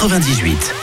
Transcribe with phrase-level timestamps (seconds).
[0.00, 0.74] 98.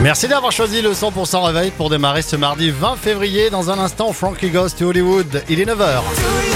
[0.00, 3.50] Merci d'avoir choisi le 100% réveil pour démarrer ce mardi 20 février.
[3.50, 5.44] Dans un instant, Frankie Goes to Hollywood.
[5.48, 6.49] Il est 9h.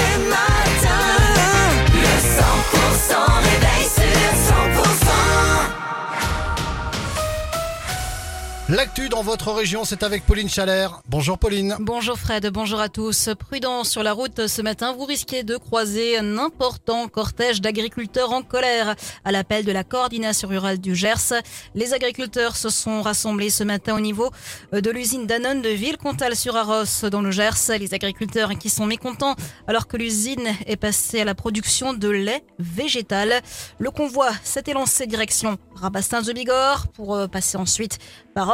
[8.85, 11.01] L'actu dans votre région, c'est avec Pauline Chalère.
[11.09, 11.75] Bonjour Pauline.
[11.81, 13.31] Bonjour Fred, bonjour à tous.
[13.39, 18.43] Prudent sur la route ce matin, vous risquez de croiser un important cortège d'agriculteurs en
[18.43, 21.33] colère à l'appel de la coordination rurale du Gers.
[21.75, 24.31] Les agriculteurs se sont rassemblés ce matin au niveau
[24.71, 27.79] de l'usine Danone de Villecontal-sur-Arros dans le Gers.
[27.81, 29.35] Les agriculteurs qui sont mécontents
[29.67, 33.41] alors que l'usine est passée à la production de lait végétal.
[33.79, 37.99] Le convoi s'était lancé direction Rabastins de Bigorre pour euh, passer ensuite
[38.35, 38.51] par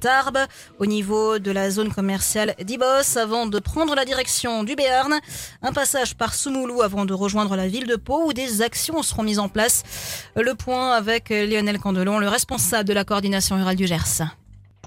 [0.00, 0.38] Tarbes,
[0.78, 5.14] au niveau de la zone commerciale d'Ibos, avant de prendre la direction du Béarn.
[5.62, 9.22] Un passage par Soumoulou avant de rejoindre la ville de Pau, où des actions seront
[9.22, 9.82] mises en place.
[10.36, 14.22] Le point avec Lionel Candelon, le responsable de la coordination rurale du Gers.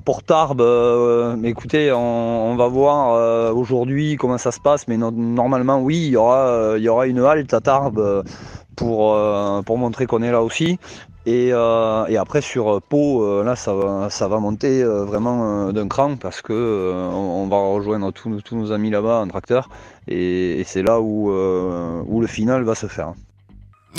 [0.06, 5.12] Pour Tarbes, euh, écoutez, on, va voir euh, aujourd'hui comment ça se passe, mais no
[5.12, 8.24] normalement, oui, euh, il y aura une halte à Tarbes
[8.78, 10.80] pour, euh, pour montrer qu'on est là aussi.
[11.26, 15.90] Et, euh, et, après sur Pau, euh, là ça va, ça va monter vraiment d'un
[15.90, 19.68] cran parce que on, va rejoindre tous, nos amis là-bas en tracteur
[20.08, 23.14] et, c'est là où, où le final va se faire.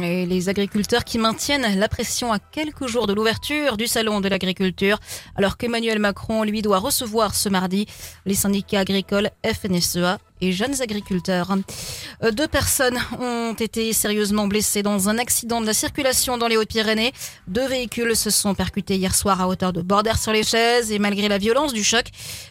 [0.02, 4.28] Et les agriculteurs qui maintiennent la pression à quelques jours de l'ouverture du salon de
[4.28, 4.98] l'agriculture,
[5.34, 7.86] alors qu'Emmanuel Macron, lui, doit recevoir ce mardi
[8.24, 11.56] les syndicats agricoles FNSEA et jeunes agriculteurs.
[12.33, 17.12] Deux personnes ont été sérieusement blessées dans un accident de la circulation dans les Hautes-Pyrénées.
[17.47, 20.98] Deux véhicules se sont percutés hier soir à hauteur de Bordère sur les chaises et
[20.98, 22.06] malgré la violence du choc,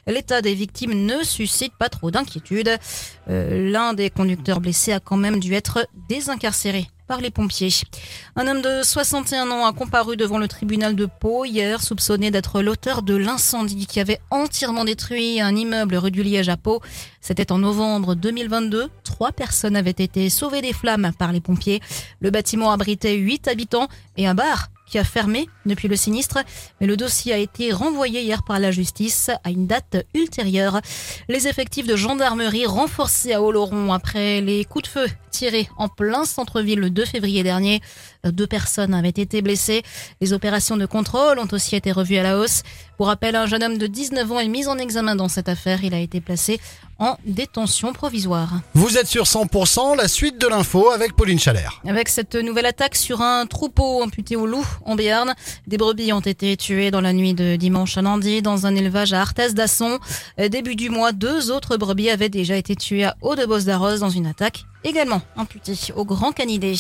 [0.06, 2.78] l'état des victimes ne suscite pas trop d'inquiétude.
[3.30, 7.74] Euh, L'un des conducteurs blessés a quand même dû être désincarcéré par les pompiers.
[8.36, 12.62] Un homme de 61 ans a comparu devant le tribunal de Pau hier, soupçonné d'être
[12.62, 16.82] l'auteur de l'incendie qui avait entièrement détruit un immeuble rue du Liège à Pau.
[17.22, 18.90] C'était en novembre 2022.
[19.04, 21.82] Trois personnes avaient été sauvées des flammes par les pompiers.
[22.20, 26.40] Le bâtiment abritait huit habitants et un bar qui a fermé depuis le sinistre,
[26.80, 30.82] mais le dossier a été renvoyé hier par la justice à une date ultérieure.
[31.28, 35.08] Les effectifs de gendarmerie renforcés à Oloron après les coups de feu
[35.38, 37.82] tirés en plein centre-ville le 2 février dernier.
[38.24, 39.84] Deux personnes avaient été blessées.
[40.20, 42.64] Les opérations de contrôle ont aussi été revues à la hausse.
[42.98, 45.84] Pour rappel, un jeune homme de 19 ans est mis en examen dans cette affaire.
[45.84, 46.60] Il a été placé
[46.98, 48.50] en détention provisoire.
[48.74, 51.80] Vous êtes sur 100%, la suite de l'info avec Pauline Chalère.
[51.88, 55.36] Avec cette nouvelle attaque sur un troupeau amputé au loup en Béarn,
[55.66, 59.14] des brebis ont été tuées dans la nuit de dimanche à lundi dans un élevage
[59.14, 60.00] à Arthès d'Asson.
[60.38, 64.28] Début du mois, deux autres brebis avaient déjà été tuées à Haut-de-Bosse d'Arros dans une
[64.28, 66.74] attaque également imputée au Grand Canidé.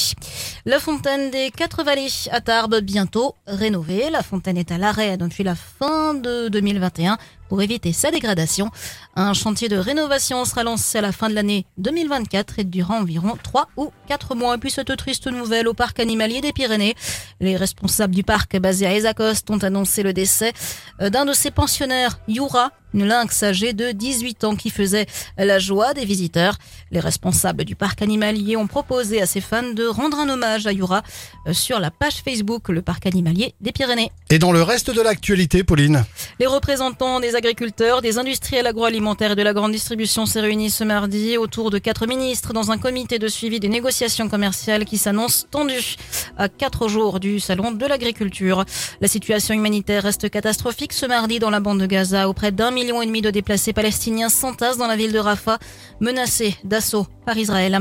[0.65, 4.09] La fontaine des Quatre Vallées à Tarbes, bientôt rénovée.
[4.09, 7.17] La fontaine est à l'arrêt depuis la fin de 2021
[7.49, 8.71] pour éviter sa dégradation.
[9.15, 13.37] Un chantier de rénovation sera lancé à la fin de l'année 2024 et durant environ
[13.41, 14.55] 3 ou 4 mois.
[14.55, 16.95] Et puis cette triste nouvelle au parc animalier des Pyrénées.
[17.39, 20.53] Les responsables du parc basé à Esacoste ont annoncé le décès
[20.99, 25.05] d'un de ses pensionnaires, Yura, lynx âgée de 18 ans qui faisait
[25.37, 26.57] la joie des visiteurs.
[26.91, 30.71] Les responsables du parc animalier ont proposé à ses fans de rendre un hommage à
[30.71, 31.03] Yura
[31.51, 34.11] sur la page Facebook Le Parc animalier des Pyrénées.
[34.29, 36.05] Et dans le reste de l'actualité, Pauline
[36.39, 40.83] Les représentants des agriculteurs, des industriels agroalimentaires et de la grande distribution s'est réunis ce
[40.83, 45.47] mardi autour de quatre ministres dans un comité de suivi des négociations commerciales qui s'annonce
[45.51, 45.95] tendu
[46.37, 48.65] à quatre jours du salon de l'agriculture.
[49.01, 52.29] La situation humanitaire reste catastrophique ce mardi dans la bande de Gaza.
[52.29, 55.57] Auprès d'un million et demi de déplacés palestiniens s'entassent dans la ville de Rafah,
[55.99, 57.77] menacés d'assaut par Israël.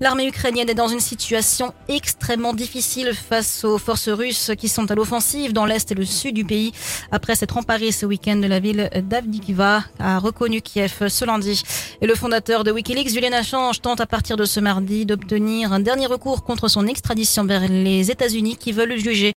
[0.00, 4.96] L'armée ukrainienne est dans une situation extrêmement difficile face aux forces russes qui sont à
[4.96, 6.72] l'offensive dans l'est et le sud du pays
[7.12, 11.62] après s'être emparé ce week-end de la ville d'Avdikiva, a reconnu Kiev ce lundi.
[12.00, 15.78] Et le fondateur de Wikileaks, Julian Assange, tente à partir de ce mardi d'obtenir un
[15.78, 19.26] dernier recours contre son extradition vers les États-Unis qui veulent juger